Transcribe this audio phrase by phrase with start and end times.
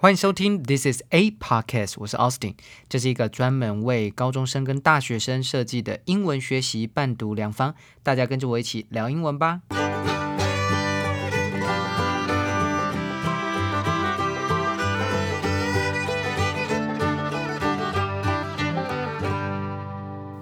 [0.00, 2.54] 欢迎收听 This is a podcast，我是 Austin，
[2.88, 9.62] 这是一个专门为高中生跟大学生设计的英文学习伴读良方，大家跟着我一起聊英文吧。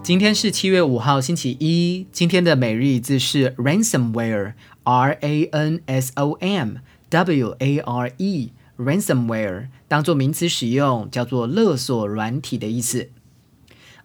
[0.03, 2.07] 今天是七月五号，星期一。
[2.13, 6.75] 今天的每日一字是 ransomware，R A N S O M
[7.09, 8.53] W A R E。
[8.78, 13.10] ransomware 当做名词使用，叫做勒索软体的意思。